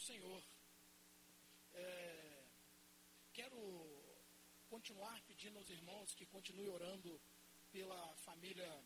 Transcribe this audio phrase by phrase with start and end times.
[0.00, 0.42] do Senhor.
[1.74, 2.44] É,
[3.34, 3.60] quero
[4.70, 7.20] continuar pedindo aos irmãos que continuem orando
[7.70, 8.82] pela família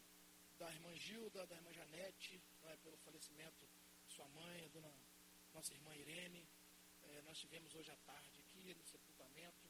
[0.59, 3.65] da irmã Gilda, da irmã Janete, é, pelo falecimento
[4.05, 4.93] de sua mãe, dona,
[5.53, 6.49] nossa irmã Irene.
[7.03, 9.69] É, nós tivemos hoje à tarde aqui no sepultamento.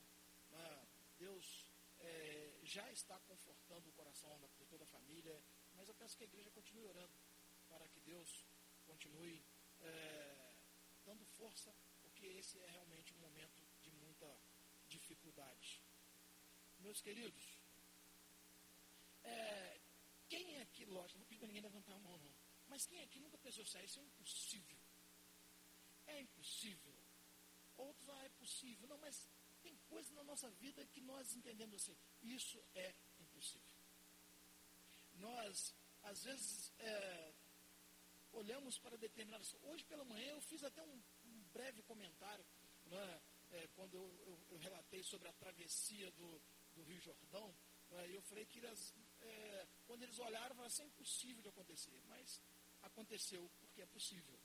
[0.51, 0.87] É?
[1.19, 1.67] Deus
[1.99, 5.39] é, já está confortando o coração de toda a família,
[5.75, 7.19] mas eu peço que a igreja continue orando
[7.69, 8.47] para que Deus
[8.87, 9.45] continue
[9.83, 10.44] é,
[11.05, 14.29] dando força, porque esse é realmente um momento de muita
[14.89, 15.83] dificuldade.
[16.79, 17.59] Meus queridos,
[19.23, 19.81] é,
[20.29, 22.35] quem aqui, lógico, não pedi para ninguém levantar a mão, não,
[22.69, 24.79] mas quem aqui nunca pensou assim, isso é impossível?
[26.07, 26.95] É impossível.
[27.77, 28.89] Outros, ah, é possível.
[28.89, 29.29] Não, mas
[29.63, 33.75] tem coisas na nossa vida que nós entendemos assim, isso é impossível.
[35.15, 37.34] Nós, às vezes, é,
[38.35, 39.55] olhamos para determinadas.
[39.63, 42.45] Hoje pela manhã eu fiz até um, um breve comentário,
[42.87, 46.43] né, é, quando eu, eu, eu, relatei sobre a travessia do,
[46.75, 47.55] do Rio Jordão.
[47.91, 52.01] Né, eu falei que eles, é, quando eles olharam, falaram assim, é impossível de acontecer.
[52.07, 52.41] Mas
[52.83, 54.39] aconteceu porque é possível.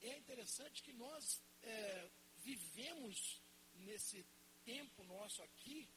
[0.00, 3.42] É interessante que nós é, vivemos
[3.74, 4.24] nesse
[4.64, 5.88] tempo nosso aqui,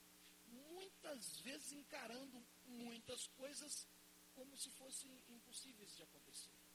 [0.45, 3.87] muitas vezes encarando muitas coisas
[4.33, 6.66] como se fossem impossíveis de acontecer.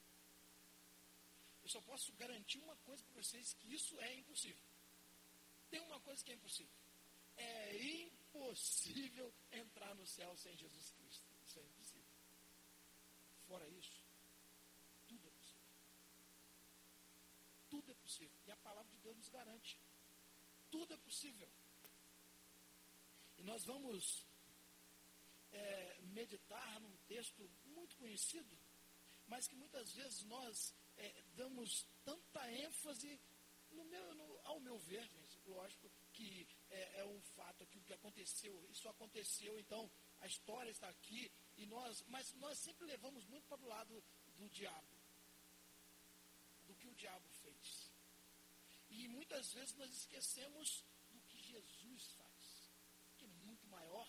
[1.72, 4.62] Só posso garantir uma coisa para vocês, que isso é impossível.
[5.70, 6.74] Tem uma coisa que é impossível.
[7.34, 11.24] É impossível entrar no céu sem Jesus Cristo.
[11.46, 12.12] Isso é impossível.
[13.48, 14.04] Fora isso,
[15.08, 15.62] tudo é possível.
[17.70, 18.38] Tudo é possível.
[18.46, 19.80] E a palavra de Deus nos garante.
[20.70, 21.50] Tudo é possível.
[23.38, 24.26] E nós vamos
[25.52, 28.58] é, meditar num texto muito conhecido,
[29.26, 33.20] mas que muitas vezes nós é, damos tanta ênfase,
[33.70, 37.82] no meu, no, ao meu ver, gente, lógico que é, é, um fato que o
[37.82, 43.24] que aconteceu, isso aconteceu, então a história está aqui, e nós, mas nós sempre levamos
[43.26, 44.04] muito para o lado
[44.36, 44.96] do diabo,
[46.66, 47.92] do que o diabo fez.
[48.90, 52.70] E muitas vezes nós esquecemos do que Jesus faz,
[53.16, 54.06] que é muito maior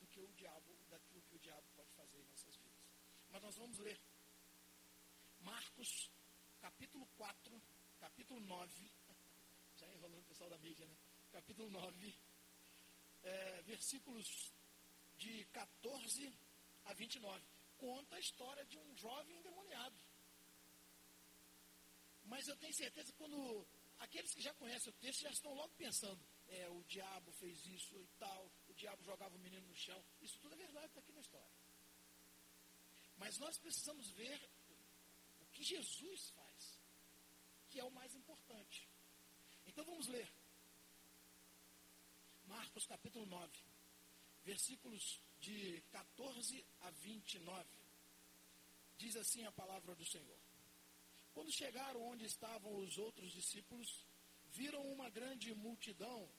[0.00, 2.74] do que o diabo, daquilo que o diabo pode fazer em nossas vidas.
[3.30, 4.00] Mas nós vamos ler
[5.40, 6.10] Marcos
[6.74, 7.62] capítulo 4,
[8.00, 8.90] capítulo 9,
[9.76, 10.96] já enrolando o pessoal da mídia, né?
[11.30, 12.18] Capítulo 9,
[13.22, 14.52] é, versículos
[15.16, 16.36] de 14
[16.86, 17.44] a 29.
[17.78, 19.96] Conta a história de um jovem endemoniado.
[22.24, 23.66] Mas eu tenho certeza que quando
[23.98, 27.96] aqueles que já conhecem o texto já estão logo pensando, é, o diabo fez isso
[27.96, 30.04] e tal, o diabo jogava o menino no chão.
[30.20, 31.54] Isso tudo é verdade, está aqui na história.
[33.16, 34.50] Mas nós precisamos ver
[35.40, 36.53] o que Jesus faz
[37.74, 38.88] que é o mais importante.
[39.66, 40.32] Então vamos ler.
[42.46, 43.52] Marcos capítulo 9,
[44.44, 47.68] versículos de 14 a 29.
[48.96, 50.38] Diz assim a palavra do Senhor.
[51.32, 54.06] Quando chegaram onde estavam os outros discípulos,
[54.52, 56.30] viram uma grande multidão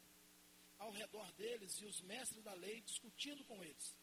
[0.77, 3.93] ao redor deles e os mestres da lei discutindo com eles.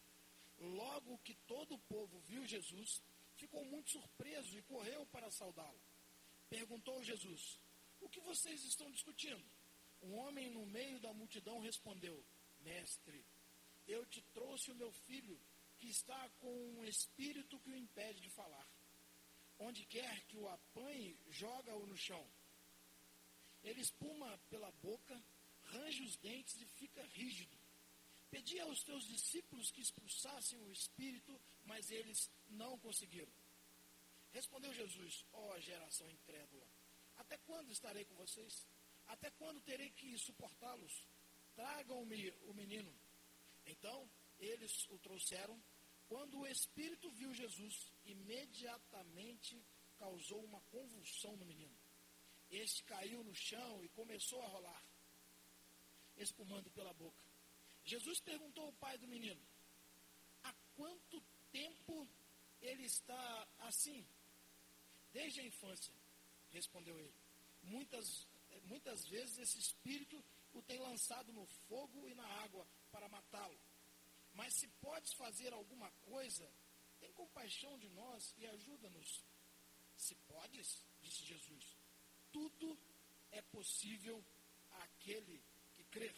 [0.59, 3.01] Logo que todo o povo viu Jesus,
[3.37, 5.82] ficou muito surpreso e correu para saudá-lo.
[6.53, 7.59] Perguntou Jesus:
[7.99, 9.43] O que vocês estão discutindo?
[10.03, 12.23] Um homem no meio da multidão respondeu:
[12.59, 13.25] Mestre,
[13.87, 15.35] eu te trouxe o meu filho,
[15.79, 18.67] que está com um espírito que o impede de falar.
[19.57, 22.23] Onde quer que o apanhe, joga-o no chão.
[23.63, 25.23] Ele espuma pela boca,
[25.63, 27.57] range os dentes e fica rígido.
[28.29, 33.33] Pedi aos teus discípulos que expulsassem o espírito, mas eles não conseguiram.
[34.33, 36.67] Respondeu Jesus: Ó oh, geração incrédula,
[37.17, 38.67] até quando estarei com vocês?
[39.07, 41.07] Até quando terei que suportá-los?
[41.55, 42.91] Tragam-me o menino.
[43.65, 45.61] Então eles o trouxeram.
[46.07, 49.63] Quando o espírito viu Jesus, imediatamente
[49.97, 51.75] causou uma convulsão no menino.
[52.49, 54.83] Este caiu no chão e começou a rolar,
[56.17, 57.23] espumando pela boca.
[57.83, 59.41] Jesus perguntou ao pai do menino:
[60.43, 61.21] Há quanto
[61.51, 62.07] tempo
[62.61, 64.05] ele está assim?
[65.13, 65.93] Desde a infância,
[66.51, 67.13] respondeu ele.
[67.61, 68.27] Muitas,
[68.65, 70.23] muitas vezes esse espírito
[70.53, 73.59] o tem lançado no fogo e na água para matá-lo.
[74.33, 76.51] Mas se podes fazer alguma coisa,
[76.99, 79.23] tem compaixão de nós e ajuda-nos.
[79.95, 81.77] Se podes, disse Jesus,
[82.31, 82.77] tudo
[83.31, 84.23] é possível
[84.71, 85.43] àquele
[85.73, 86.15] que crer.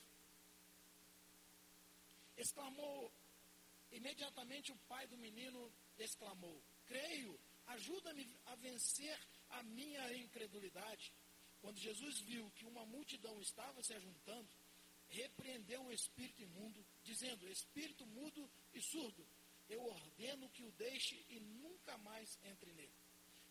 [2.38, 3.12] Exclamou,
[3.92, 9.20] imediatamente o pai do menino exclamou: Creio, Ajuda-me a vencer
[9.50, 11.14] a minha incredulidade.
[11.62, 14.50] Quando Jesus viu que uma multidão estava se ajuntando,
[15.08, 19.28] repreendeu o espírito imundo, dizendo: Espírito mudo e surdo,
[19.70, 22.94] eu ordeno que o deixe e nunca mais entre nele.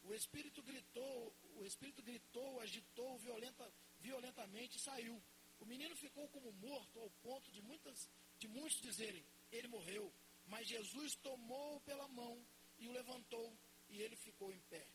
[0.05, 5.23] O espírito gritou, o espírito gritou, agitou violenta, violentamente e saiu.
[5.61, 8.09] O menino ficou como morto ao ponto de, muitas,
[8.39, 10.13] de muitos dizerem: ele morreu.
[10.47, 12.39] Mas Jesus tomou-o pela mão
[12.79, 13.57] e o levantou
[13.95, 14.87] e ele ficou em pé.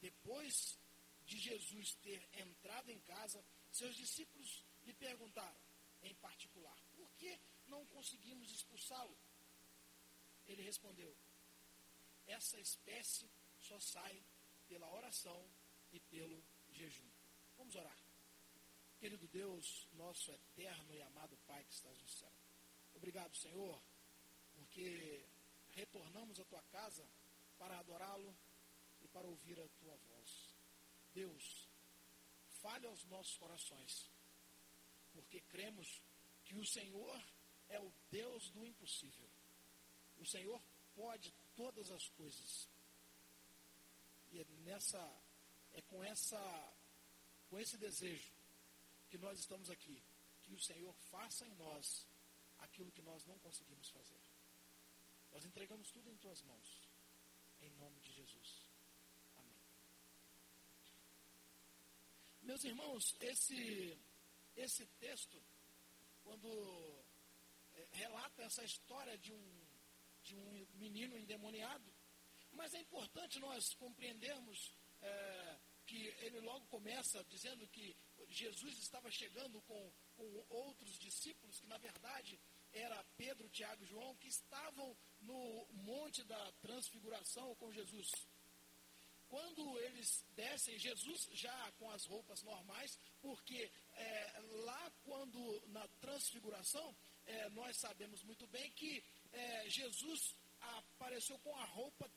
[0.00, 0.76] Depois
[1.24, 5.60] de Jesus ter entrado em casa, seus discípulos lhe perguntaram,
[6.02, 9.16] em particular, por que não conseguimos expulsá-lo?
[10.48, 11.16] Ele respondeu:
[12.26, 13.30] essa espécie
[13.60, 14.20] só sai
[14.66, 15.48] pela oração
[15.92, 16.42] e pelo
[16.72, 17.08] jejum.
[17.56, 17.98] Vamos orar.
[18.98, 22.32] Querido Deus, nosso eterno e amado Pai que estás no céu.
[22.94, 23.80] Obrigado, Senhor,
[24.54, 25.24] porque
[25.70, 27.08] retornamos à tua casa
[27.60, 28.34] para adorá-lo
[29.02, 30.56] e para ouvir a tua voz.
[31.12, 31.68] Deus,
[32.62, 34.10] fale aos nossos corações,
[35.12, 36.02] porque cremos
[36.42, 37.22] que o Senhor
[37.68, 39.28] é o Deus do impossível.
[40.16, 40.60] O Senhor
[40.94, 42.68] pode todas as coisas.
[44.30, 44.98] E é nessa
[45.72, 46.40] é com essa
[47.48, 48.32] com esse desejo
[49.10, 50.02] que nós estamos aqui,
[50.42, 52.06] que o Senhor faça em nós
[52.58, 54.20] aquilo que nós não conseguimos fazer.
[55.32, 56.79] Nós entregamos tudo em tuas mãos.
[57.60, 58.70] Em nome de Jesus.
[59.36, 59.60] Amém.
[62.42, 63.98] Meus irmãos, esse
[64.56, 65.42] esse texto
[66.22, 66.48] quando
[67.74, 69.70] é, relata essa história de um
[70.22, 71.92] de um menino endemoniado.
[72.52, 77.96] Mas é importante nós compreendermos é, que ele logo começa dizendo que
[78.28, 82.38] Jesus estava chegando com, com outros discípulos, que na verdade
[82.72, 88.10] era Pedro, Tiago e João, que estavam no monte da transfiguração com Jesus.
[89.28, 96.96] Quando eles descem, Jesus já com as roupas normais, porque é, lá quando na transfiguração,
[97.26, 102.10] é, nós sabemos muito bem que é, Jesus apareceu com a roupa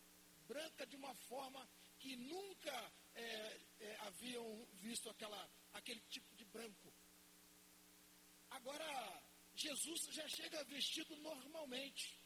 [0.48, 6.94] branca de uma forma que nunca é, é, haviam visto aquela, aquele tipo de branco.
[8.50, 9.24] Agora,
[9.56, 12.18] Jesus já chega vestido normalmente.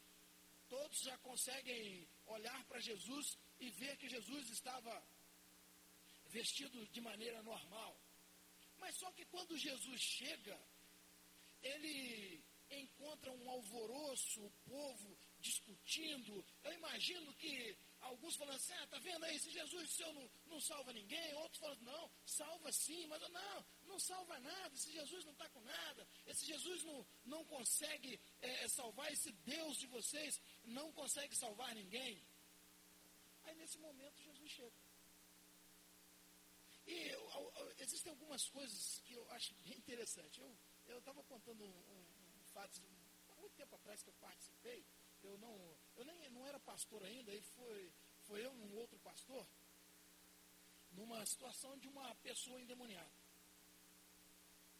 [0.68, 5.02] Todos já conseguem olhar para Jesus e ver que Jesus estava
[6.26, 7.98] vestido de maneira normal.
[8.78, 10.58] Mas só que quando Jesus chega,
[11.62, 16.44] ele encontra um alvoroço, o povo discutindo.
[16.62, 20.60] Eu imagino que alguns falando assim, ah, tá vendo aí, esse Jesus seu não, não
[20.60, 25.32] salva ninguém, outros falando, não, salva sim, mas não, não salva nada, esse Jesus não
[25.32, 30.92] está com nada, esse Jesus não, não consegue é, salvar, esse Deus de vocês não
[30.92, 32.22] consegue salvar ninguém.
[33.44, 34.72] Aí nesse momento Jesus chega.
[36.86, 40.40] E eu, eu, existem algumas coisas que eu acho bem interessante.
[40.86, 42.80] Eu estava contando um, um fatos,
[43.30, 44.84] há muito tempo atrás que eu participei,
[45.22, 47.92] eu não, eu nem não era pastor ainda, e foi,
[48.26, 49.46] foi eu um outro pastor,
[50.92, 53.12] numa situação de uma pessoa endemoniada.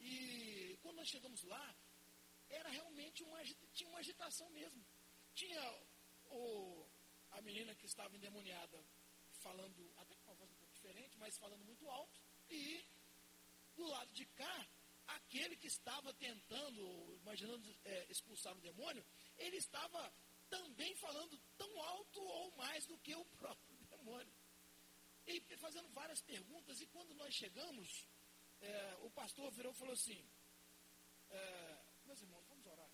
[0.00, 1.76] E quando nós chegamos lá,
[2.48, 3.42] era realmente uma,
[3.72, 4.84] tinha uma agitação mesmo.
[5.34, 5.60] Tinha
[6.30, 6.86] o,
[7.32, 8.82] a menina que estava endemoniada
[9.40, 12.20] falando, até com uma voz um pouco diferente, mas falando muito alto,
[12.50, 12.84] e
[13.76, 14.68] do lado de cá,
[15.06, 19.04] aquele que estava tentando, imaginando é, expulsar o demônio,
[19.38, 20.12] ele estava
[20.48, 24.32] também falando tão alto ou mais do que o próprio demônio.
[25.26, 28.06] E fazendo várias perguntas, e quando nós chegamos,
[28.60, 30.24] é, o pastor virou e falou assim:
[31.30, 32.90] é, Meus irmãos, vamos orar.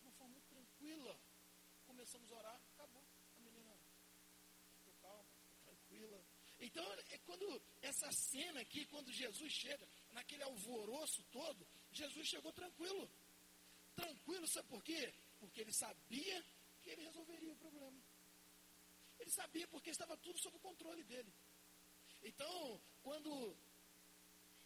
[0.00, 1.20] De uma forma muito tranquila.
[1.86, 3.06] Começamos a orar, acabou.
[3.36, 3.78] A menina
[4.76, 6.24] ficou calma, ficou tranquila.
[6.58, 13.08] Então, é quando essa cena aqui, quando Jesus chega, naquele alvoroço todo, Jesus chegou tranquilo.
[13.94, 15.14] Tranquilo, sabe por quê?
[15.38, 16.44] Porque ele sabia
[16.84, 17.98] que ele resolveria o problema.
[19.18, 21.32] Ele sabia porque estava tudo sob o controle dele.
[22.22, 23.56] Então, quando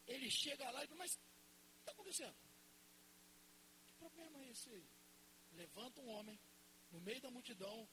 [0.06, 1.18] ele chega lá e mas o
[1.74, 2.36] que está acontecendo?
[3.86, 4.86] Que problema é esse aí?
[5.52, 6.38] Levanta um homem
[6.90, 7.88] no meio da multidão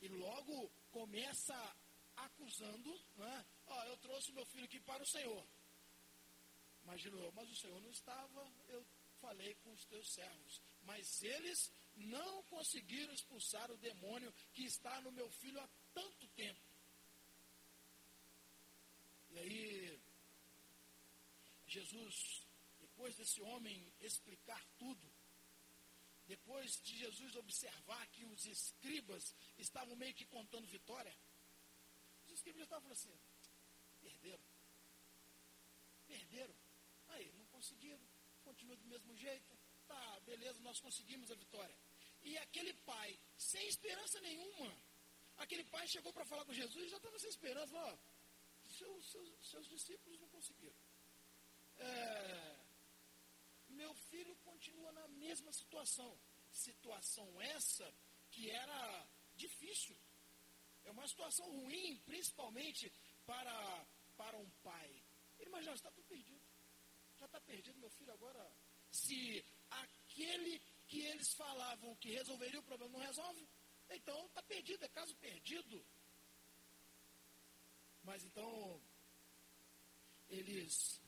[0.00, 1.56] e logo começa
[2.16, 3.46] acusando, né?
[3.66, 5.46] Ó, eu trouxe meu filho aqui para o Senhor.
[6.82, 8.84] Imagino mas o Senhor não estava, eu
[9.20, 10.60] falei com os teus servos.
[10.82, 16.60] Mas eles não conseguiram expulsar o demônio que está no meu filho há tanto tempo.
[19.30, 20.00] E aí,
[21.66, 22.46] Jesus,
[22.80, 25.12] depois desse homem explicar tudo,
[26.26, 31.14] depois de Jesus observar que os escribas estavam meio que contando vitória,
[32.26, 33.20] os escribas estavam falando assim:
[34.00, 34.44] perderam.
[36.06, 36.70] Perderam
[37.60, 38.00] conseguiram,
[38.42, 41.76] continua do mesmo jeito, tá, beleza, nós conseguimos a vitória.
[42.22, 44.76] E aquele pai, sem esperança nenhuma,
[45.36, 47.98] aquele pai chegou para falar com Jesus e já estava sem esperança, ó,
[48.66, 50.76] seus, seus, seus discípulos não conseguiram.
[51.78, 52.60] É,
[53.70, 56.18] meu filho continua na mesma situação.
[56.52, 57.92] Situação essa
[58.30, 59.96] que era difícil.
[60.84, 62.92] É uma situação ruim, principalmente
[63.26, 63.86] para,
[64.16, 65.02] para um pai.
[65.38, 66.40] Ele imagina, está tudo perdido.
[67.18, 68.50] Já está perdido, meu filho, agora.
[68.90, 73.48] Se aquele que eles falavam que resolveria o problema não resolve,
[73.90, 75.86] então está perdido, é caso perdido.
[78.02, 78.82] Mas então,
[80.28, 81.00] eles,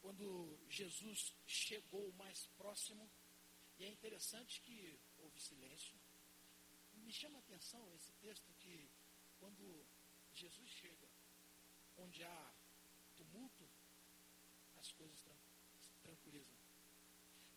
[0.00, 3.08] quando Jesus chegou mais próximo,
[3.78, 5.96] e é interessante que houve silêncio,
[7.04, 8.90] me chama a atenção esse texto que
[9.38, 9.86] quando
[10.32, 11.08] Jesus chega,
[11.96, 12.54] onde há
[13.16, 13.68] tumulto,
[14.76, 15.24] as coisas
[16.02, 16.59] tranquilizam.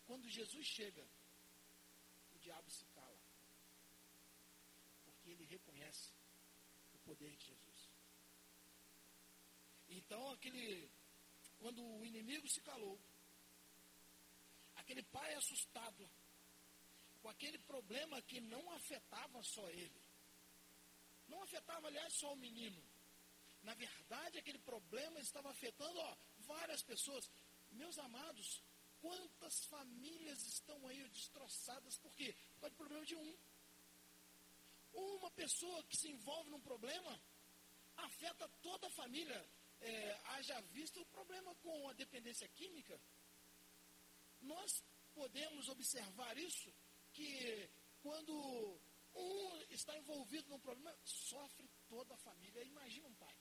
[0.06, 1.06] Quando Jesus chega,
[2.36, 3.20] o diabo se cala.
[5.06, 6.12] Porque ele reconhece
[6.94, 7.90] o poder de Jesus.
[9.90, 10.90] Então, aquele,
[11.60, 13.00] quando o inimigo se calou,
[14.76, 16.10] aquele pai assustado,
[17.22, 20.02] com aquele problema que não afetava só ele,
[21.28, 22.84] não afetava, aliás, só o menino.
[23.62, 27.30] Na verdade, aquele problema estava afetando ó, várias pessoas.
[27.72, 28.62] Meus amados,
[29.04, 31.98] quantas famílias estão aí destroçadas?
[31.98, 32.34] Por quê?
[32.54, 33.38] Por causa problema de um.
[34.94, 37.22] Uma pessoa que se envolve num problema
[37.98, 39.46] afeta toda a família.
[39.82, 42.98] É, haja visto o problema com a dependência química.
[44.40, 44.82] Nós
[45.14, 46.74] podemos observar isso,
[47.12, 47.70] que
[48.02, 48.34] quando
[49.14, 52.64] um está envolvido num problema, sofre toda a família.
[52.64, 53.38] Imagina um pai.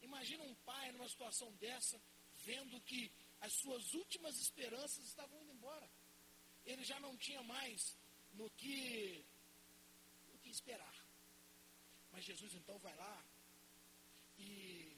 [0.00, 2.00] Imagina um pai numa situação dessa,
[2.34, 5.88] vendo que as suas últimas esperanças estavam indo embora.
[6.64, 7.96] Ele já não tinha mais
[8.32, 9.24] no que,
[10.28, 11.06] no que esperar.
[12.12, 13.24] Mas Jesus então vai lá
[14.38, 14.96] e,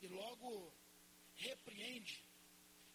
[0.00, 0.72] e logo
[1.36, 2.24] repreende.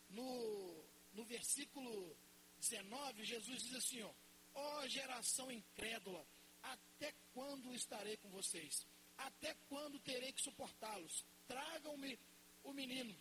[0.10, 0.84] No,
[1.14, 2.18] no versículo
[2.60, 4.14] 19, Jesus diz assim: ó,
[4.54, 6.26] Ó geração incrédula,
[6.62, 8.86] até quando estarei com vocês?
[9.18, 11.26] Até quando terei que suportá-los?
[11.48, 12.20] Tragam-me
[12.64, 13.16] o menino.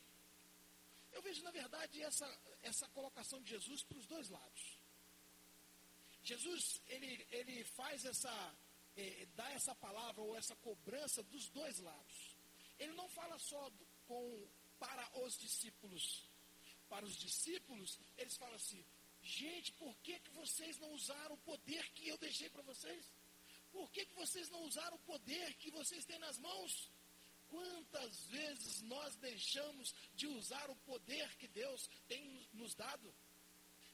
[1.12, 2.26] Eu vejo, na verdade, essa,
[2.62, 4.78] essa colocação de Jesus para os dois lados.
[6.22, 8.54] Jesus, ele, ele faz essa,
[8.96, 12.36] eh, dá essa palavra ou essa cobrança dos dois lados.
[12.78, 13.70] Ele não fala só
[14.06, 14.48] com,
[14.78, 16.28] para os discípulos.
[16.88, 18.84] Para os discípulos, eles falam assim,
[19.22, 23.04] Gente, por que, que vocês não usaram o poder que eu deixei para vocês?
[23.70, 26.90] Por que, que vocês não usaram o poder que vocês têm nas mãos?
[27.50, 33.12] Quantas vezes nós deixamos de usar o poder que Deus tem nos dado?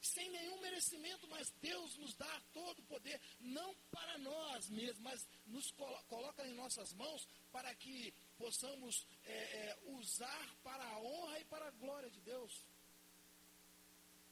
[0.00, 5.26] Sem nenhum merecimento, mas Deus nos dá todo o poder, não para nós mesmos, mas
[5.46, 5.70] nos
[6.06, 11.66] coloca em nossas mãos para que possamos é, é, usar para a honra e para
[11.66, 12.52] a glória de Deus.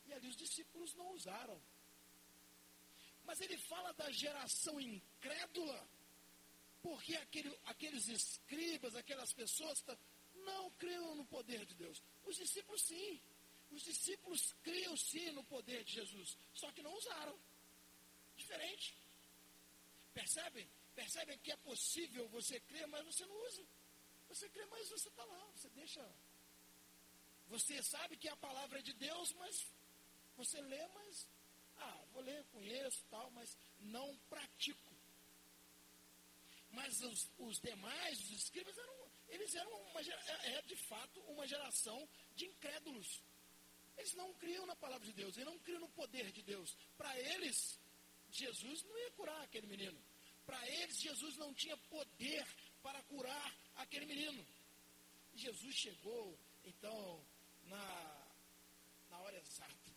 [0.07, 1.61] E ali os discípulos não usaram.
[3.25, 5.89] Mas ele fala da geração incrédula,
[6.85, 9.83] porque aquele, aqueles escribas, aquelas pessoas
[10.35, 12.03] não criam no poder de Deus.
[12.27, 13.19] Os discípulos sim.
[13.71, 17.41] Os discípulos criam sim no poder de Jesus, só que não usaram.
[18.37, 18.95] Diferente.
[20.13, 20.69] Percebem?
[20.95, 23.67] Percebem que é possível você crer, mas você não usa.
[24.29, 26.15] Você crê, mas você está lá, você deixa.
[27.49, 29.67] Você sabe que é a palavra de Deus, mas
[30.37, 31.27] você lê, mas,
[31.79, 34.94] ah, vou ler, conheço tal, mas não pratico.
[36.75, 41.47] Mas os, os demais, os escribas, eram, eles eram uma, é, é de fato uma
[41.47, 43.23] geração de incrédulos.
[43.97, 46.77] Eles não criam na palavra de Deus, eles não criam no poder de Deus.
[46.97, 47.79] Para eles,
[48.31, 49.99] Jesus não ia curar aquele menino.
[50.45, 52.45] Para eles, Jesus não tinha poder
[52.83, 54.45] para curar aquele menino.
[55.35, 57.25] Jesus chegou, então,
[57.65, 58.27] na,
[59.11, 59.91] na hora exata.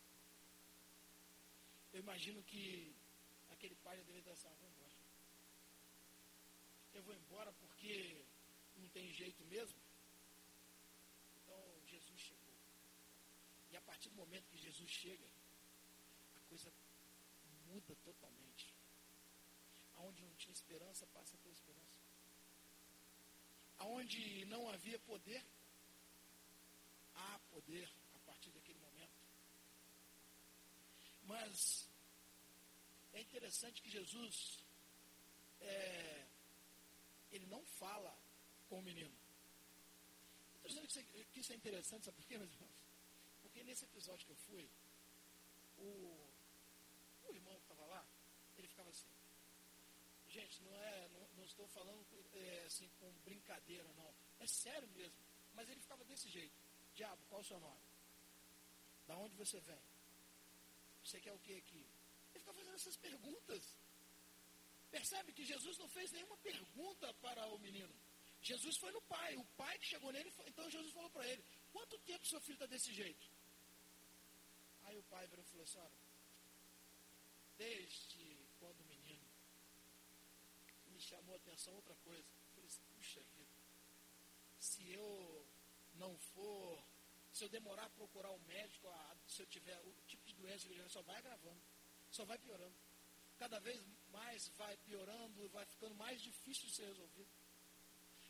[1.92, 2.96] Eu imagino que
[3.50, 4.67] aquele pai já vou embora.
[6.98, 8.26] Eu vou embora porque
[8.76, 9.80] não tem jeito mesmo.
[11.36, 12.56] Então Jesus chegou.
[13.70, 15.28] E a partir do momento que Jesus chega,
[16.38, 16.74] a coisa
[17.68, 18.74] muda totalmente.
[19.98, 21.98] Aonde não tinha esperança, passa a ter esperança.
[23.78, 25.46] Aonde não havia poder,
[27.14, 29.20] há poder a partir daquele momento.
[31.26, 31.88] Mas
[33.14, 34.64] é interessante que Jesus,
[35.62, 36.27] é,
[37.32, 38.18] ele não fala
[38.70, 39.16] com o menino.
[40.66, 42.76] estou dizendo que isso, é, que isso é interessante, sabe por quê, meus irmãos?
[43.42, 44.70] Porque nesse episódio que eu fui,
[45.78, 46.30] o,
[47.28, 48.06] o irmão que estava lá,
[48.58, 49.08] ele ficava assim.
[50.30, 54.14] Gente, não é, não, não estou falando é, assim com brincadeira, não.
[54.40, 55.18] É sério mesmo.
[55.54, 56.56] Mas ele ficava desse jeito.
[56.94, 57.82] Diabo, qual o seu nome?
[59.08, 59.82] Da onde você vem?
[61.04, 61.88] Você quer o que aqui?
[62.32, 63.78] Ele ficava fazendo essas perguntas.
[64.92, 67.94] Percebe que Jesus não fez nenhuma pergunta para o menino.
[68.42, 69.36] Jesus foi no pai.
[69.36, 72.66] O pai que chegou nele, então Jesus falou para ele: Quanto tempo seu filho está
[72.66, 73.30] desse jeito?
[74.84, 76.00] Aí o pai virou e falou assim: Olha,
[77.58, 79.28] desde quando o menino
[80.98, 82.28] me chamou a atenção outra coisa.
[82.28, 83.58] Eu falei assim: Puxa vida,
[84.60, 85.48] se eu
[85.96, 86.84] não for,
[87.34, 88.88] se eu demorar a procurar um médico,
[89.28, 91.62] se eu tiver o tipo de doença que ele só vai agravando,
[92.10, 92.76] só vai piorando.
[93.38, 93.80] Cada vez
[94.12, 97.30] mais vai piorando, vai ficando mais difícil de ser resolvido.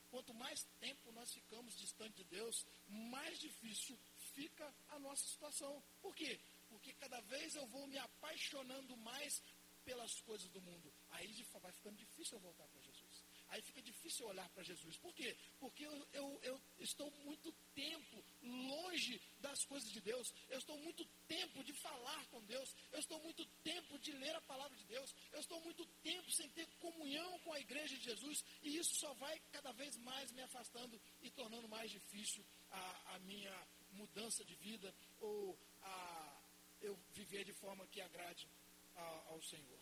[0.10, 3.98] Quanto mais tempo nós ficamos distante de Deus, mais difícil
[4.34, 5.84] fica a nossa situação.
[6.01, 6.39] Por quê?
[6.69, 9.41] Porque cada vez eu vou me apaixonando mais
[9.84, 10.93] pelas coisas do mundo.
[11.12, 13.24] Aí vai ficando difícil eu voltar para Jesus.
[13.50, 14.98] Aí fica difícil olhar para Jesus.
[14.98, 15.36] Por quê?
[15.60, 20.34] Porque eu, eu, eu, estou muito tempo longe das coisas de Deus.
[20.50, 22.75] Eu estou muito tempo de falar com Deus.
[22.91, 25.13] Eu estou muito tempo de ler a palavra de Deus.
[25.32, 28.44] Eu estou muito tempo sem ter comunhão com a igreja de Jesus.
[28.62, 33.20] E isso só vai cada vez mais me afastando e tornando mais difícil a, a
[33.20, 36.44] minha mudança de vida ou a
[36.82, 38.48] eu viver de forma que agrade
[38.96, 39.79] a, ao Senhor.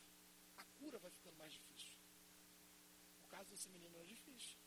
[0.58, 1.96] A cura vai ficando mais difícil
[3.36, 4.58] caso desse menino era difícil.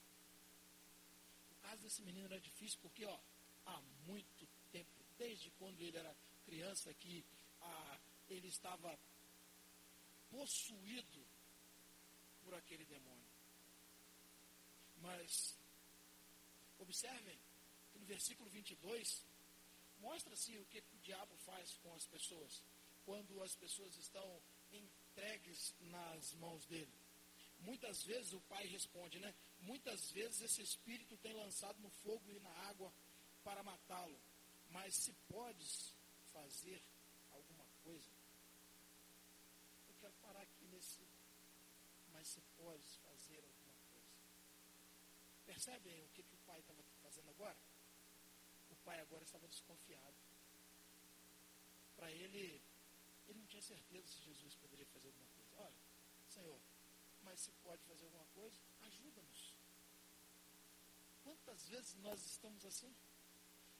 [1.50, 3.18] O caso desse menino era difícil porque, ó,
[3.64, 4.46] há muito
[5.18, 7.24] desde quando ele era criança, que
[7.60, 7.98] ah,
[8.28, 8.98] ele estava
[10.30, 11.26] possuído
[12.42, 13.28] por aquele demônio.
[15.00, 15.56] Mas,
[16.78, 17.38] observem
[17.92, 19.24] que no versículo 22,
[20.00, 22.62] mostra-se o que o diabo faz com as pessoas,
[23.04, 24.40] quando as pessoas estão
[24.72, 26.92] entregues nas mãos dele.
[27.60, 29.34] Muitas vezes o pai responde, né?
[29.60, 32.92] Muitas vezes esse espírito tem lançado no fogo e na água
[33.42, 34.18] para matá-lo.
[34.70, 35.94] Mas se podes
[36.32, 36.82] fazer
[37.30, 38.10] alguma coisa,
[39.88, 41.06] eu quero parar aqui nesse.
[42.12, 44.08] Mas se podes fazer alguma coisa.
[45.46, 47.58] Percebem o que, que o pai estava fazendo agora?
[48.70, 50.16] O pai agora estava desconfiado.
[51.96, 52.62] Para ele,
[53.26, 55.56] ele não tinha certeza se Jesus poderia fazer alguma coisa.
[55.56, 55.76] Olha,
[56.28, 56.60] Senhor,
[57.22, 59.54] mas se pode fazer alguma coisa, ajuda-nos.
[61.22, 62.94] Quantas vezes nós estamos assim?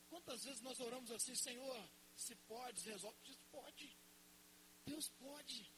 [0.09, 3.17] Quantas vezes nós oramos assim, Senhor, se pode, resolve?
[3.25, 3.97] Diz, pode.
[4.87, 5.71] Deus pode.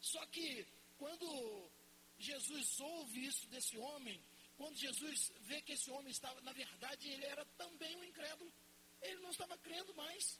[0.00, 0.66] Só que
[0.98, 1.70] quando
[2.18, 4.22] Jesus ouve isso desse homem,
[4.56, 8.52] quando Jesus vê que esse homem estava, na verdade, ele era também um incrédulo.
[9.00, 10.38] Ele não estava crendo mais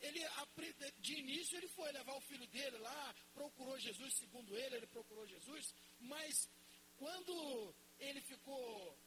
[0.00, 0.20] ele,
[0.98, 5.26] de início, ele foi levar o filho dele lá, procurou Jesus, segundo ele, ele procurou
[5.26, 6.48] Jesus, mas
[6.96, 8.98] quando ele ficou,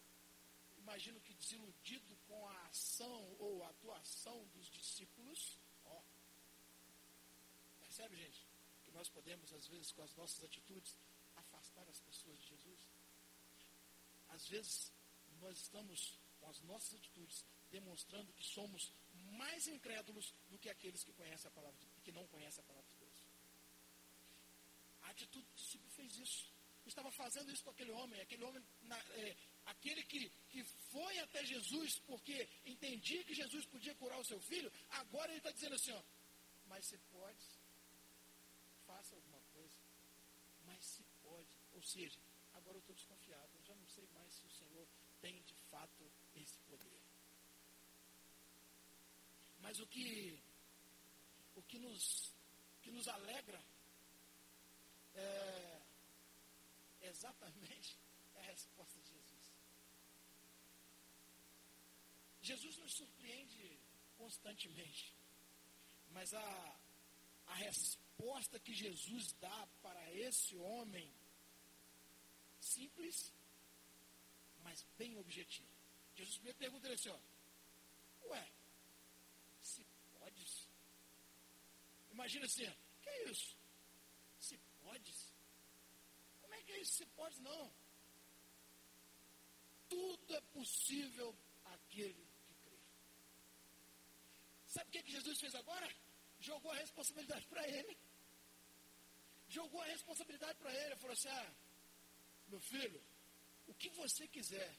[0.88, 6.02] imagino que desiludido com a ação ou a atuação dos discípulos, ó,
[7.82, 8.48] percebe, gente,
[8.86, 10.96] que nós podemos, às vezes, com as nossas atitudes,
[11.36, 12.80] afastar as pessoas de Jesus?
[14.30, 14.92] Às vezes,
[15.42, 18.94] nós estamos, com as nossas atitudes, demonstrando que somos
[19.34, 22.90] mais incrédulos do que aqueles que conhecem a palavra de, que não conhecem a palavra
[22.92, 23.24] de Deus.
[25.02, 26.50] A atitude do discípulo fez isso.
[26.86, 29.36] Estava fazendo isso com aquele homem, aquele homem, na, é,
[29.68, 34.72] aquele que, que foi até Jesus porque entendia que Jesus podia curar o seu filho,
[34.90, 36.02] agora ele está dizendo assim, ó,
[36.68, 37.46] mas se pode,
[38.86, 39.78] faça alguma coisa.
[40.66, 41.56] Mas se pode.
[41.74, 42.20] Ou seja,
[42.54, 44.88] agora eu estou desconfiado, eu já não sei mais se o Senhor
[45.22, 47.00] tem de fato esse poder.
[49.60, 50.40] Mas o que,
[51.56, 52.34] o que, nos,
[52.82, 53.62] que nos alegra
[55.16, 55.82] é
[57.02, 57.98] exatamente
[58.36, 59.27] a resposta de Jesus.
[62.48, 63.80] Jesus nos surpreende
[64.18, 65.14] constantemente,
[66.12, 66.80] mas a,
[67.48, 71.12] a resposta que Jesus dá para esse homem,
[72.60, 73.34] simples,
[74.64, 75.76] mas bem objetiva.
[76.16, 77.20] Jesus primeiro pergunta ele assim, ó,
[78.30, 78.44] ué,
[82.12, 82.66] Imagina assim,
[83.02, 83.56] que é isso?
[84.40, 85.14] Se pode?
[86.42, 86.94] Como é que é isso?
[86.94, 87.40] Se pode?
[87.42, 87.72] Não.
[89.88, 91.38] Tudo é possível
[91.98, 92.16] crê.
[94.78, 95.90] Sabe o que, que Jesus fez agora?
[96.40, 97.98] Jogou a responsabilidade para ele.
[99.50, 100.96] Jogou a responsabilidade para ele.
[100.98, 101.54] Falou assim: ah,
[102.48, 103.02] meu filho,
[103.66, 104.72] o que você quiser,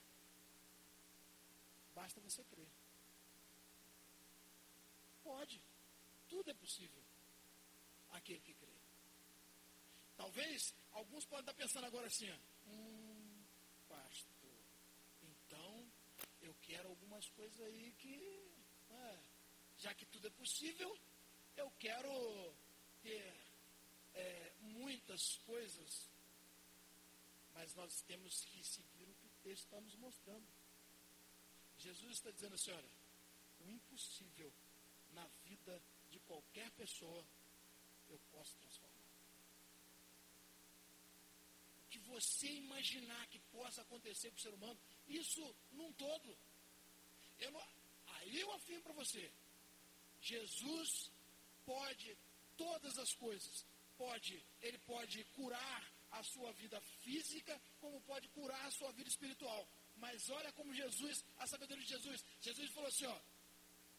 [1.96, 2.70] basta você crer.
[5.24, 5.60] Pode.
[6.28, 7.02] Tudo é possível.
[8.10, 8.78] Aquele que crê.
[10.16, 12.30] Talvez alguns podem estar pensando agora assim,
[12.66, 13.44] hum,
[13.88, 14.64] pastor,
[15.22, 15.92] então
[16.42, 18.16] eu quero algumas coisas aí que,
[18.90, 19.27] é,
[19.78, 20.98] já que tudo é possível,
[21.56, 22.54] eu quero
[23.02, 23.34] ter
[24.14, 26.08] é, muitas coisas,
[27.54, 30.46] mas nós temos que seguir o que o texto está nos mostrando.
[31.78, 32.90] Jesus está dizendo assim, olha,
[33.60, 34.52] o impossível
[35.12, 37.24] na vida de qualquer pessoa
[38.08, 38.98] eu posso transformar.
[41.84, 46.36] O que você imaginar que possa acontecer com o ser humano, isso num todo.
[47.38, 47.68] Eu não,
[48.06, 49.32] aí eu afirmo para você,
[50.20, 51.10] Jesus
[51.64, 52.16] pode
[52.56, 53.66] todas as coisas.
[53.96, 59.68] Pode, ele pode curar a sua vida física, como pode curar a sua vida espiritual.
[59.96, 63.20] Mas olha como Jesus, a sabedoria de Jesus, Jesus falou assim, ó,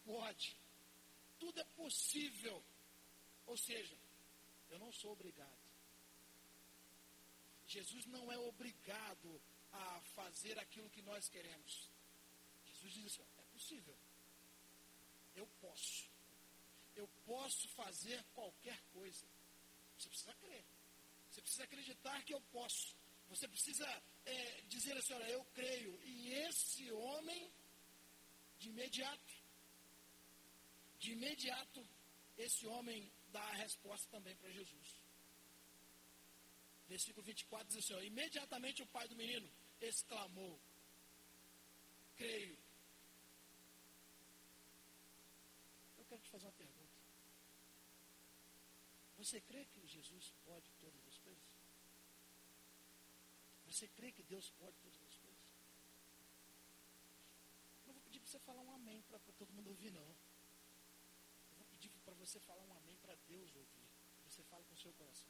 [0.05, 0.57] pode.
[1.39, 2.63] Tudo é possível.
[3.45, 3.97] Ou seja,
[4.69, 5.59] eu não sou obrigado.
[7.67, 11.89] Jesus não é obrigado a fazer aquilo que nós queremos.
[12.65, 13.95] Jesus diz assim, ó, é possível.
[15.35, 16.08] Eu posso.
[16.99, 19.25] Eu posso fazer qualquer coisa.
[19.97, 20.65] Você precisa crer.
[21.29, 22.95] Você precisa acreditar que eu posso.
[23.29, 23.87] Você precisa
[24.25, 25.93] é, dizer assim, olha, eu creio.
[26.03, 27.51] E esse homem,
[28.57, 29.33] de imediato,
[30.99, 31.87] de imediato,
[32.37, 34.87] esse homem dá a resposta também para Jesus.
[36.87, 40.59] Versículo 24 diz assim, ó, imediatamente o pai do menino exclamou,
[42.17, 42.57] creio.
[45.97, 46.79] Eu quero te fazer uma pergunta.
[49.19, 51.43] Você crê que Jesus pode todas as coisas?
[53.67, 55.43] Você crê que Deus pode todas as coisas?
[57.85, 60.09] Não vou pedir para você falar um amém para todo mundo ouvir, não.
[61.51, 63.89] Eu vou pedir para você falar um amém para Deus ouvir.
[64.29, 65.29] Você fala com o seu coração.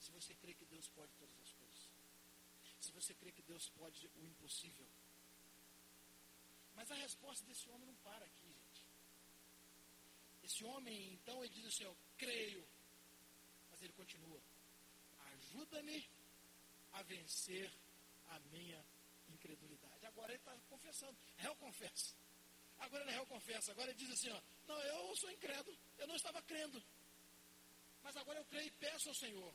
[0.00, 1.90] Se você crê que Deus pode todas as coisas.
[2.80, 4.88] Se você crê que Deus pode o impossível.
[6.74, 8.53] Mas a resposta desse homem não para aqui.
[10.44, 12.66] Esse homem, então, ele diz assim, eu creio.
[13.70, 14.40] Mas ele continua.
[15.32, 16.08] Ajuda-me
[16.92, 17.72] a vencer
[18.28, 18.84] a minha
[19.28, 20.06] incredulidade.
[20.06, 21.16] Agora ele está confessando.
[21.38, 22.14] Réu confessa.
[22.78, 23.72] Agora ele é réu confessa.
[23.72, 25.78] Agora ele diz assim, ó, não, eu sou incrédulo.
[25.98, 26.82] Eu não estava crendo.
[28.02, 29.54] Mas agora eu creio e peço ao Senhor.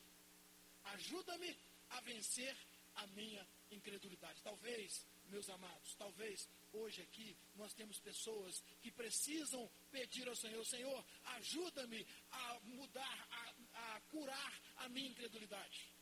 [0.85, 1.55] Ajuda-me
[1.89, 2.57] a vencer
[2.95, 4.41] a minha incredulidade.
[4.41, 11.05] Talvez, meus amados, talvez hoje aqui nós temos pessoas que precisam pedir ao Senhor, Senhor,
[11.37, 15.99] ajuda-me a mudar, a, a curar a minha incredulidade.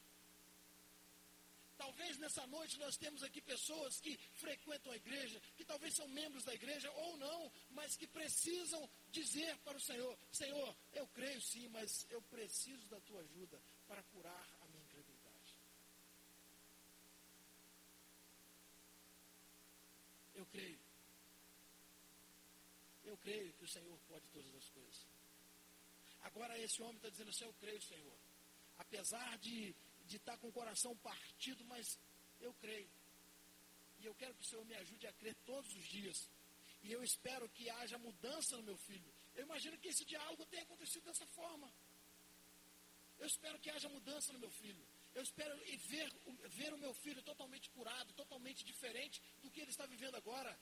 [1.77, 6.43] Talvez nessa noite nós temos aqui pessoas que frequentam a igreja, que talvez são membros
[6.43, 11.67] da igreja ou não, mas que precisam dizer para o Senhor: Senhor, eu creio sim,
[11.69, 15.55] mas eu preciso da tua ajuda para curar a minha incredulidade.
[20.33, 20.79] Eu creio.
[23.03, 25.05] Eu creio que o Senhor pode todas as coisas.
[26.21, 28.17] Agora esse homem está dizendo assim: Eu creio, Senhor.
[28.77, 29.75] Apesar de
[30.07, 31.99] de estar com o coração partido, mas
[32.39, 32.89] eu creio.
[33.99, 36.29] E eu quero que o Senhor me ajude a crer todos os dias.
[36.83, 39.11] E eu espero que haja mudança no meu filho.
[39.35, 41.71] Eu imagino que esse diálogo tenha acontecido dessa forma.
[43.19, 44.85] Eu espero que haja mudança no meu filho.
[45.17, 46.07] Eu espero ver,
[46.59, 50.55] ver o meu filho totalmente curado, totalmente diferente do que ele está vivendo agora.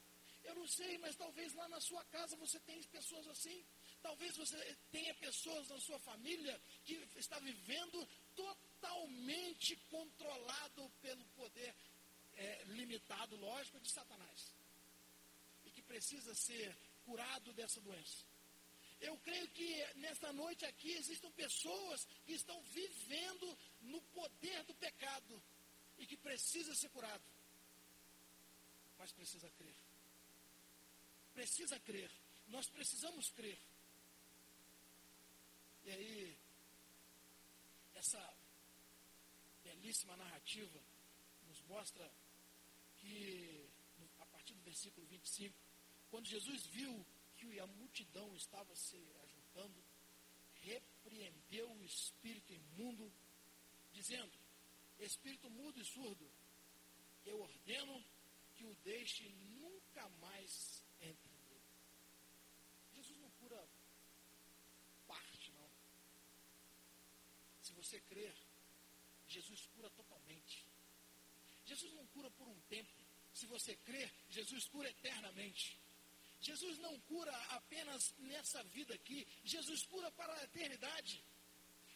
[0.45, 3.65] Eu não sei, mas talvez lá na sua casa você tenha pessoas assim.
[4.01, 11.75] Talvez você tenha pessoas na sua família que está vivendo totalmente controlado pelo poder
[12.35, 14.55] é, limitado, lógico, de Satanás.
[15.65, 18.23] E que precisa ser curado dessa doença.
[19.01, 25.43] Eu creio que nesta noite aqui existam pessoas que estão vivendo no poder do pecado
[25.97, 27.23] e que precisa ser curado.
[28.97, 29.75] Mas precisa crer.
[31.33, 32.11] Precisa crer.
[32.47, 33.57] Nós precisamos crer.
[35.85, 36.37] E aí,
[37.95, 38.37] essa
[39.63, 40.79] belíssima narrativa
[41.47, 42.11] nos mostra
[42.97, 43.69] que,
[44.19, 45.57] a partir do versículo 25,
[46.09, 47.05] quando Jesus viu
[47.37, 49.83] que a multidão estava se ajuntando,
[50.55, 53.09] repreendeu o espírito imundo,
[53.93, 54.44] dizendo:
[54.99, 56.29] Espírito mudo e surdo,
[57.25, 58.03] eu ordeno
[58.55, 61.35] que o deixe nunca mais entre
[67.85, 68.35] você crer,
[69.27, 70.65] Jesus cura totalmente.
[71.65, 72.93] Jesus não cura por um tempo.
[73.33, 75.77] se você crer, Jesus cura eternamente.
[76.39, 81.21] Jesus não cura apenas nessa vida aqui, Jesus cura para a eternidade.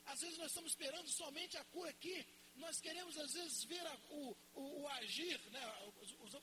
[0.05, 2.27] Às vezes nós estamos esperando somente a cura aqui.
[2.60, 5.62] Nós queremos, às vezes, ver a, o, o, o, agir, né?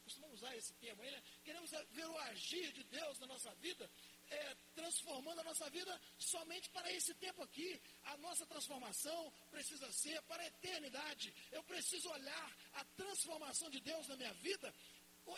[0.03, 1.23] costumamos usar esse termo aí, né?
[1.45, 3.89] Queremos ver o agir de Deus na nossa vida,
[4.29, 7.81] é, transformando a nossa vida somente para esse tempo aqui.
[8.05, 11.35] A nossa transformação precisa ser para a eternidade.
[11.53, 14.73] Eu preciso olhar a transformação de Deus na minha vida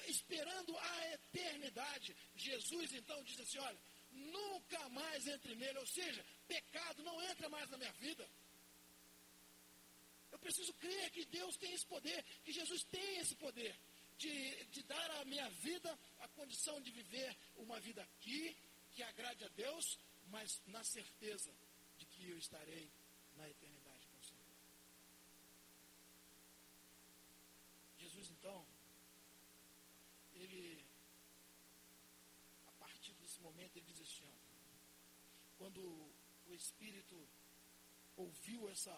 [0.07, 2.17] esperando a eternidade.
[2.37, 3.79] Jesus então diz assim: olha,
[4.11, 8.29] nunca mais entre nele, ou seja, pecado não entra mais na minha vida.
[10.39, 13.77] Eu preciso crer que Deus tem esse poder, que Jesus tem esse poder
[14.17, 18.57] de, de dar à minha vida a condição de viver uma vida aqui
[18.93, 21.53] que agrade a Deus, mas na certeza
[21.99, 22.91] de que eu estarei
[23.37, 24.55] na eternidade com o Senhor.
[27.99, 28.67] Jesus então
[30.35, 30.85] ele,
[32.67, 34.33] a partir desse momento, ele diz assim,
[35.57, 35.81] quando
[36.47, 37.29] o Espírito
[38.17, 38.95] ouviu essa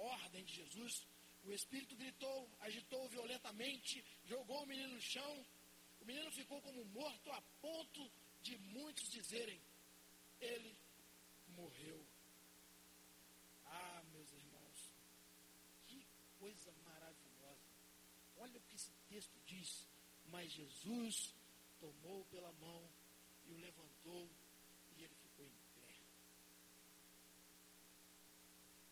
[0.00, 1.06] ordem de Jesus,
[1.44, 5.46] o Espírito gritou, agitou violentamente, jogou o menino no chão,
[6.00, 8.10] o menino ficou como morto a ponto
[8.42, 9.60] de muitos dizerem,
[10.40, 10.76] ele
[11.48, 12.06] morreu.
[13.66, 14.92] Ah, meus irmãos,
[15.86, 16.04] que
[16.38, 17.70] coisa maravilhosa.
[18.36, 19.86] Olha o que esse texto diz.
[20.26, 21.34] Mas Jesus
[21.80, 22.88] tomou pela mão
[23.46, 24.30] e o levantou
[24.96, 25.94] e ele ficou em pé.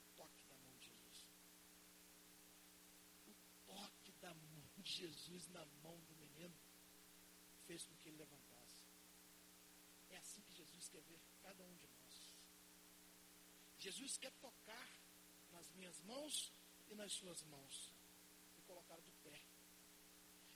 [0.02, 1.26] O toque da mão de Jesus.
[3.26, 3.32] O
[3.66, 6.56] toque da mão de Jesus na mão do menino
[7.66, 8.84] fez com que ele levantasse.
[10.10, 12.32] É assim que Jesus quer ver cada um de nós.
[13.78, 14.88] Jesus quer tocar
[15.52, 16.52] nas minhas mãos
[16.88, 17.92] e nas suas mãos
[18.56, 19.40] e colocar de pé.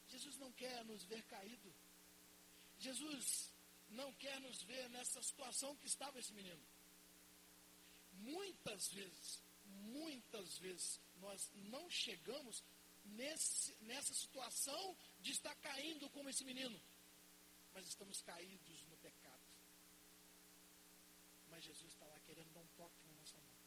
[0.09, 1.73] Jesus não quer nos ver caído.
[2.79, 3.53] Jesus
[3.91, 6.67] não quer nos ver nessa situação que estava esse menino.
[8.15, 12.63] Muitas vezes, muitas vezes, nós não chegamos
[13.05, 16.81] nesse, nessa situação de estar caindo como esse menino,
[17.73, 19.43] mas estamos caídos no pecado.
[21.49, 23.59] Mas Jesus está lá querendo dar um toque na nossa mão.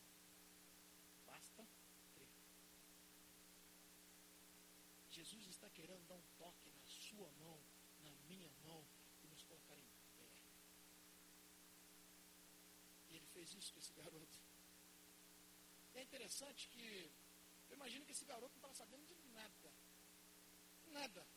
[1.25, 1.67] Basta
[2.13, 2.27] crer.
[5.11, 7.59] Jesus está querendo dar um toque na sua mão,
[7.99, 8.83] na minha mão,
[9.23, 10.29] e nos colocar em pé.
[13.09, 14.39] E ele fez isso com esse garoto.
[15.93, 17.11] É interessante que
[17.69, 19.73] eu imagino que esse garoto não estava sabendo de nada.
[20.87, 21.27] Nada.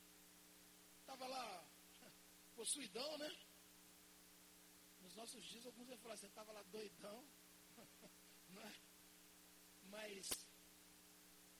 [1.01, 1.65] Estava lá
[2.55, 3.31] possuidão, né?
[5.01, 7.25] Nos nossos dias, alguns iam falar assim, estava lá doidão.
[8.51, 8.75] Não é?
[9.85, 10.29] Mas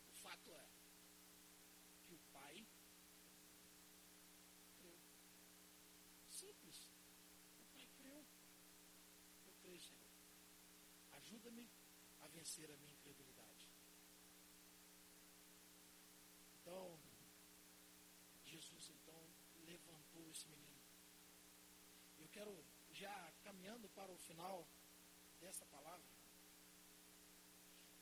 [0.09, 0.69] o fato é
[2.05, 2.67] que o pai
[4.79, 4.99] creu.
[6.29, 6.93] Simples.
[7.61, 8.27] O pai creu.
[9.47, 10.11] Eu creio, Senhor.
[11.13, 11.69] Ajuda-me
[12.21, 13.67] a vencer a minha incredulidade.
[16.61, 16.99] Então,
[18.45, 19.21] Jesus então
[19.65, 20.83] levantou esse menino.
[22.19, 22.57] Eu quero,
[22.93, 24.65] já caminhando para o final
[25.41, 26.07] dessa palavra,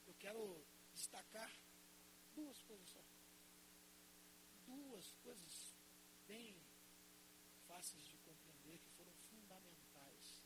[0.06, 1.50] eu quero destacar
[2.34, 3.02] duas coisas só.
[4.66, 5.74] Duas coisas
[6.28, 6.54] bem
[7.66, 10.42] fáceis de compreender que foram fundamentais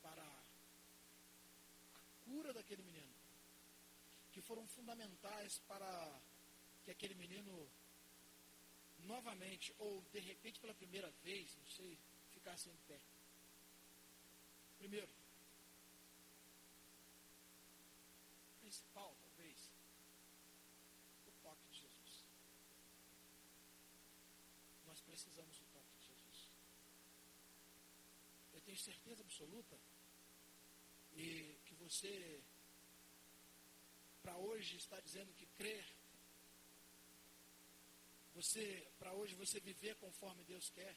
[0.00, 0.44] para a
[2.24, 3.14] cura daquele menino.
[4.32, 6.20] Que foram fundamentais para
[6.84, 7.70] que aquele menino
[9.00, 11.98] novamente, ou de repente pela primeira vez, não sei,
[12.46, 13.00] ficasse em pé.
[14.78, 15.12] Primeiro,
[18.60, 19.68] principal, talvez,
[21.26, 22.24] o toque de Jesus.
[24.86, 26.48] Nós precisamos do toque de Jesus.
[28.54, 29.76] Eu tenho certeza absoluta
[31.16, 32.40] e que você,
[34.22, 35.84] para hoje, está dizendo que crer
[38.36, 40.94] você, para hoje, você viver conforme Deus quer,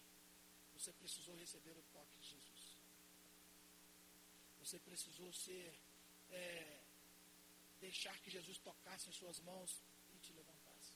[0.79, 2.77] você precisou receber o toque de Jesus.
[4.59, 5.77] Você precisou ser,
[6.29, 6.79] é,
[7.81, 9.83] deixar que Jesus tocasse em suas mãos
[10.15, 10.93] e te levantasse.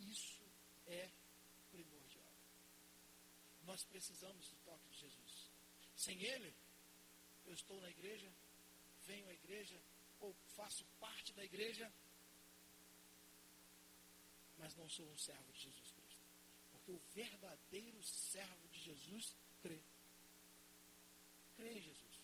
[0.00, 0.44] Isso
[0.86, 1.10] é
[1.70, 2.34] primordial.
[3.62, 5.50] Nós precisamos do toque de Jesus.
[5.96, 6.54] Sem Ele,
[7.46, 8.30] eu estou na igreja,
[9.06, 9.80] venho à igreja,
[10.20, 11.90] ou faço parte da igreja,
[14.58, 15.87] mas não sou um servo de Jesus
[16.88, 19.78] Porque o verdadeiro servo de Jesus crê.
[21.56, 22.18] Crê em Jesus.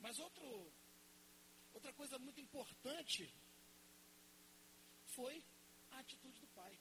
[0.00, 0.72] Mas outro,
[1.72, 3.32] outra coisa muito importante
[5.14, 5.40] foi
[5.92, 6.76] a atitude do pai.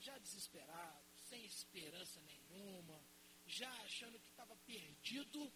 [0.00, 3.00] Já desesperado, sem esperança nenhuma,
[3.46, 5.52] já achando que estava perdido,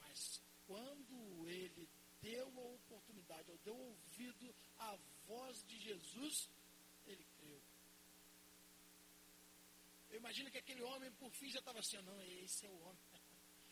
[0.00, 1.88] mas quando ele
[2.20, 4.96] deu a oportunidade, ou deu ouvido à
[5.28, 6.48] voz de Jesus,
[7.06, 7.62] ele creu.
[10.10, 13.02] Eu imagino que aquele homem, por fim, já estava assim, não, esse é o homem.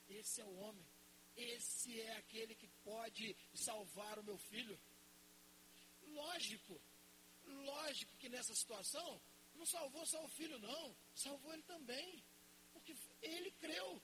[0.08, 0.84] Esse é o homem.
[1.34, 4.78] Esse é aquele que pode salvar o meu filho.
[6.08, 6.78] Lógico,
[7.46, 9.22] lógico que nessa situação,
[9.54, 10.96] não salvou só o filho, não.
[11.14, 12.22] Salvou ele também.
[12.72, 14.02] Porque ele creu.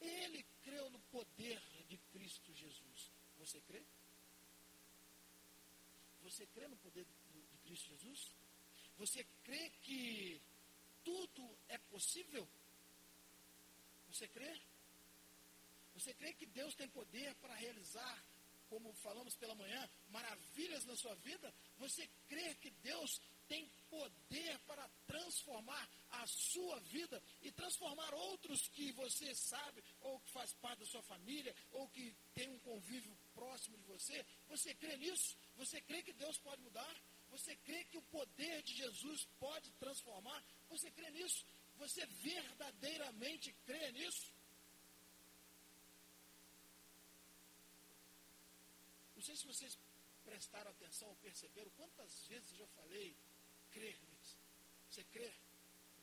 [0.00, 3.10] Ele creu no poder de Cristo Jesus.
[3.38, 3.82] Você crê?
[6.30, 7.04] Você crê no poder
[7.50, 8.32] de Cristo Jesus?
[8.98, 10.40] Você crê que
[11.02, 12.48] tudo é possível?
[14.08, 14.60] Você crê?
[15.94, 18.24] Você crê que Deus tem poder para realizar,
[18.68, 21.52] como falamos pela manhã, maravilhas na sua vida?
[21.78, 28.92] Você crê que Deus tem poder para transformar a sua vida e transformar outros que
[28.92, 33.76] você sabe, ou que faz parte da sua família, ou que tem um convívio próximo
[33.76, 34.24] de você?
[34.48, 35.36] Você crê nisso?
[35.56, 37.02] Você crê que Deus pode mudar?
[37.30, 40.42] Você crê que o poder de Jesus pode transformar?
[40.68, 41.44] Você crê nisso?
[41.76, 44.32] Você verdadeiramente crê nisso?
[49.14, 49.78] Não sei se vocês
[50.24, 53.16] prestaram atenção ou perceberam quantas vezes eu falei
[53.72, 54.36] crer nisso.
[54.90, 55.32] Você crê?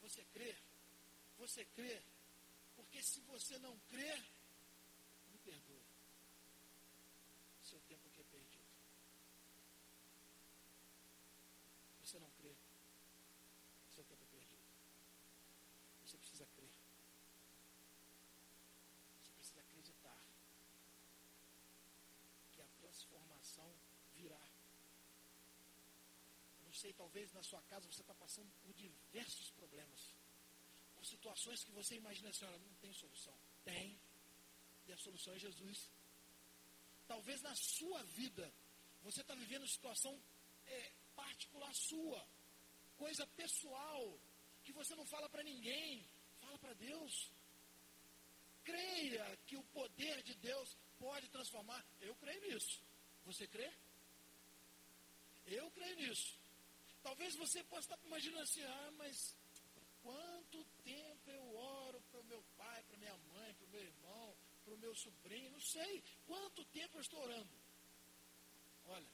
[0.01, 0.55] Você crê?
[1.37, 2.01] Você crê?
[2.75, 4.19] Porque se você não crer,
[5.31, 5.85] me perdoa.
[7.63, 8.67] Seu tempo aqui é perdido.
[12.01, 12.55] Você não crê,
[13.93, 14.63] seu tempo é perdido.
[16.05, 16.71] Você precisa crer.
[19.21, 20.23] Você precisa acreditar
[22.53, 23.73] que a transformação
[24.15, 24.39] virá.
[26.59, 30.15] Eu não sei, talvez na sua casa você está passando por diversos problemas.
[30.95, 33.37] Por situações que você imagina assim, olha, não tem solução.
[33.63, 33.99] Tem.
[34.87, 35.89] E a solução é Jesus.
[37.07, 38.53] Talvez na sua vida
[39.01, 40.13] você está vivendo situação
[40.65, 42.27] é, particular sua,
[42.97, 44.19] coisa pessoal,
[44.63, 46.05] que você não fala para ninguém,
[46.39, 47.31] fala para Deus.
[48.63, 51.85] Creia que o poder de Deus pode transformar.
[52.01, 52.81] Eu creio nisso.
[53.23, 53.71] Você crê?
[55.45, 56.46] Eu creio nisso.
[57.07, 59.33] Talvez você possa estar imaginando assim, ah, mas
[60.03, 64.37] quanto tempo eu oro para o meu pai, para minha mãe, para o meu irmão,
[64.65, 67.49] para o meu sobrinho, não sei quanto tempo eu estou orando.
[68.87, 69.07] Olha,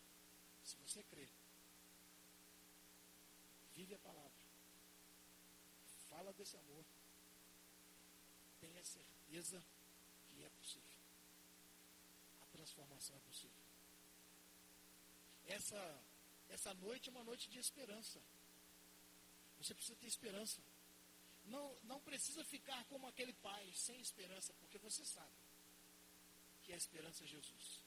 [0.64, 1.30] se você crê,
[3.76, 4.44] vive a palavra,
[6.10, 6.84] fala desse amor,
[8.60, 9.64] tenha certeza
[10.30, 11.00] que é possível.
[12.42, 13.64] A transformação é possível.
[15.46, 16.02] Essa,
[16.50, 18.22] essa noite é uma noite de esperança.
[19.58, 20.62] Você precisa ter esperança.
[21.46, 25.38] Não, não precisa ficar como aquele pai, sem esperança, porque você sabe
[26.64, 27.82] que a esperança é Jesus.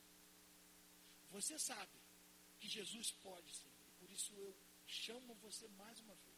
[1.31, 1.99] Você sabe
[2.59, 3.53] que Jesus pode.
[3.89, 4.55] E por isso eu
[4.87, 6.37] chamo você mais uma vez.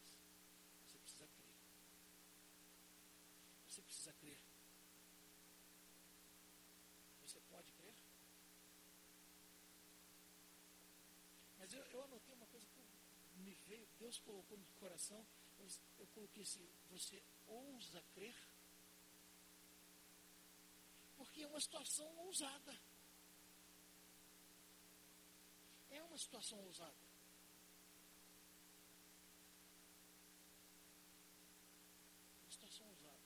[0.87, 1.55] Você precisa crer.
[3.67, 4.39] Você precisa crer.
[7.21, 7.95] Você pode crer?
[11.59, 12.79] Mas eu, eu anotei uma coisa que
[13.49, 15.25] me veio, Deus colocou no coração.
[15.97, 18.35] Eu, coloquei assim: você ousa crer?
[21.17, 22.79] Porque é uma situação ousada.
[25.89, 26.95] É uma situação ousada.
[32.43, 33.19] Uma situação ousada.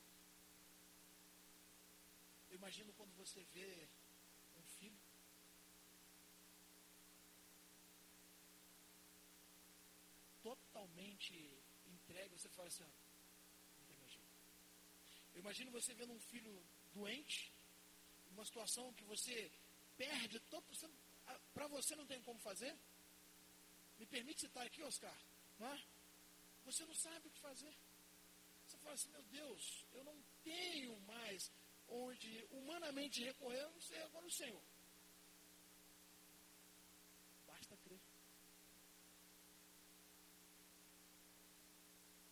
[2.50, 3.88] Eu imagino quando você vê
[4.58, 5.04] um filho
[11.14, 14.28] totalmente entregue, você fala assim, não tem mais jeito.
[15.34, 17.54] Eu imagino você vendo um filho doente,
[18.32, 19.52] uma situação que você
[19.98, 20.66] perde todo,
[21.54, 22.76] para você não tem como fazer.
[24.00, 25.16] Me permite citar aqui, Oscar,
[25.60, 25.84] não é?
[26.66, 27.76] Você não sabe o que fazer.
[28.66, 31.52] Você fala assim, meu Deus, eu não tenho mais
[31.88, 34.64] onde humanamente recorrer, eu não sei agora o Senhor.
[37.46, 38.00] Basta crer.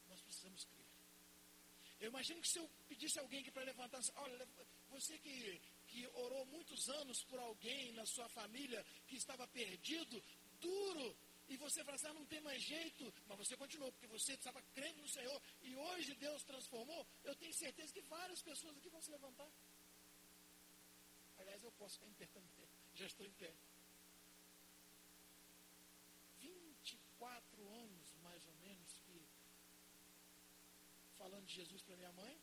[0.09, 0.85] Nós precisamos crer.
[2.01, 4.47] Eu imagino que se eu pedisse alguém que para levantar, olha,
[4.89, 10.21] você que, que orou muitos anos por alguém na sua família que estava perdido,
[10.59, 11.15] duro,
[11.47, 14.59] e você fala assim, ah, não tem mais jeito, mas você continuou, porque você estava
[14.73, 19.01] crendo no Senhor, e hoje Deus transformou, eu tenho certeza que várias pessoas aqui vão
[19.01, 19.51] se levantar.
[21.37, 23.53] Aliás, eu posso ficar em pé também, já estou em pé.
[31.41, 32.39] Falando de Jesus para minha mãe.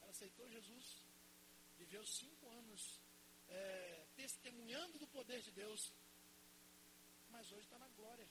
[0.00, 1.02] Ela aceitou Jesus,
[1.78, 3.00] viveu cinco anos
[3.48, 5.92] é, testemunhando do poder de Deus,
[7.30, 8.28] mas hoje está na glória.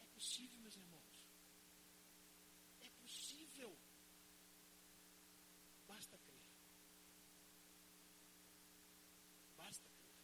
[0.00, 1.24] É possível, meus irmãos.
[2.80, 3.76] É possível.
[5.86, 6.46] Basta crer.
[9.56, 10.14] Basta crer.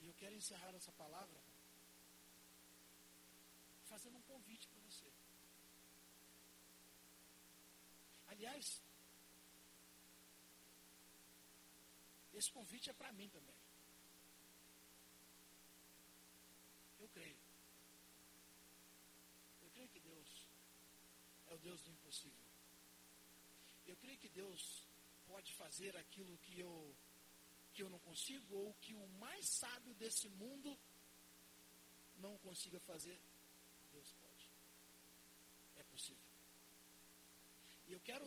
[0.00, 1.51] E eu quero encerrar essa palavra
[3.92, 5.08] fazendo um convite para você.
[8.32, 8.66] Aliás,
[12.32, 13.58] esse convite é para mim também.
[17.00, 17.36] Eu creio.
[19.60, 20.30] Eu creio que Deus
[21.48, 22.46] é o Deus do impossível.
[23.86, 24.88] Eu creio que Deus
[25.26, 26.74] pode fazer aquilo que eu
[27.74, 30.78] que eu não consigo ou que o mais sábio desse mundo
[32.24, 33.18] não consiga fazer.
[33.92, 34.50] Deus pode.
[35.76, 36.22] É possível.
[37.86, 38.26] E eu quero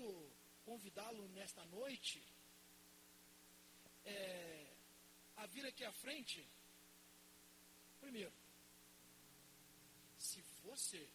[0.63, 2.23] convidá-lo nesta noite
[4.03, 4.75] é,
[5.37, 6.47] a vir aqui à frente.
[7.99, 8.33] Primeiro,
[10.17, 11.09] se você,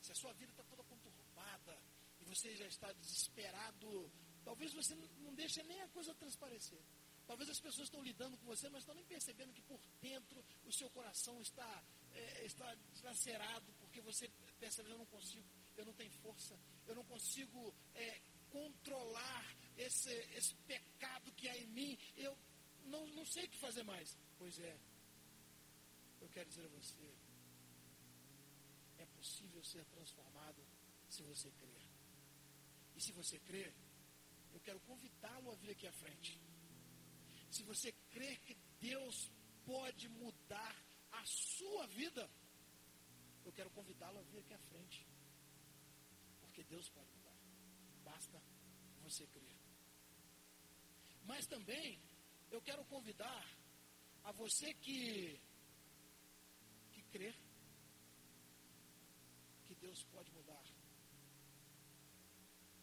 [0.00, 1.78] se a sua vida está toda conturbada
[2.20, 4.10] e você já está desesperado,
[4.44, 6.82] talvez você não deixe nem a coisa transparecer.
[7.26, 10.72] Talvez as pessoas estão lidando com você, mas estão nem percebendo que por dentro o
[10.72, 11.82] seu coração está,
[12.14, 15.46] é, está dilacerado, porque você percebe, eu não consigo,
[15.76, 21.66] eu não tenho força, eu não consigo é, controlar esse, esse pecado que há em
[21.66, 22.36] mim, eu
[22.84, 24.16] não, não sei o que fazer mais.
[24.38, 24.78] Pois é,
[26.20, 27.14] eu quero dizer a você,
[28.98, 30.64] é possível ser transformado
[31.08, 31.82] se você crer.
[32.96, 33.74] E se você crer,
[34.52, 36.40] eu quero convidá-lo a vir aqui à frente.
[37.50, 39.30] Se você crer que Deus
[39.64, 40.83] pode mudar
[41.26, 42.30] sua vida,
[43.44, 45.06] eu quero convidá-lo a vir aqui à frente.
[46.40, 47.36] Porque Deus pode mudar.
[48.04, 48.42] Basta
[49.02, 49.56] você crer.
[51.24, 52.00] Mas também
[52.50, 53.44] eu quero convidar
[54.24, 55.40] a você que
[56.92, 57.34] que crer
[59.64, 60.64] que Deus pode mudar.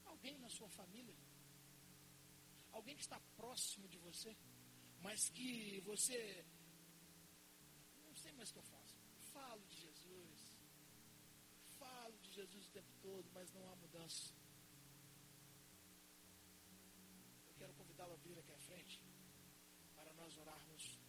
[0.05, 1.15] Alguém na sua família,
[2.71, 4.35] alguém que está próximo de você,
[5.01, 6.45] mas que você
[8.21, 8.95] sei mais o que eu faço.
[9.33, 10.39] Falo de Jesus,
[11.79, 14.33] falo de Jesus o tempo todo, mas não há mudança.
[17.47, 19.01] Eu quero convidá-lo a vir aqui à frente
[19.95, 20.99] para nós orarmos.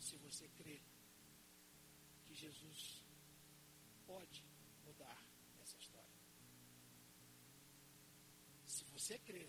[0.00, 0.80] Se você crê
[2.24, 3.04] que Jesus
[4.06, 4.42] pode
[4.86, 5.20] mudar
[5.60, 6.18] essa história.
[8.64, 9.46] Se você crê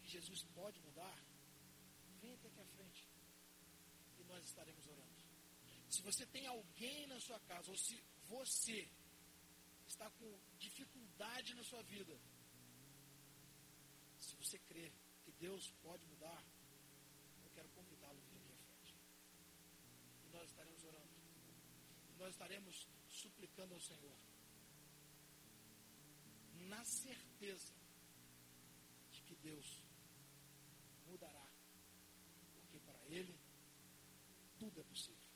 [0.00, 1.18] que Jesus pode mudar,
[2.20, 3.11] venha até aqui à frente
[4.32, 5.22] nós estaremos orando.
[5.88, 8.88] Se você tem alguém na sua casa, ou se você
[9.86, 12.18] está com dificuldade na sua vida,
[14.18, 14.90] se você crê
[15.22, 16.42] que Deus pode mudar,
[17.44, 18.96] eu quero convidá-lo a vir aqui à frente.
[20.24, 21.16] E nós estaremos orando.
[22.10, 24.18] E nós estaremos suplicando ao Senhor.
[26.72, 27.74] Na certeza
[29.10, 29.82] de que Deus
[31.06, 31.48] mudará.
[32.54, 33.41] Porque para Ele
[34.62, 35.28] tudo é possível.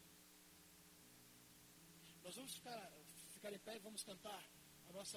[2.23, 2.93] Nós vamos ficar,
[3.35, 4.43] ficar em pé e vamos cantar
[4.89, 5.15] a nossa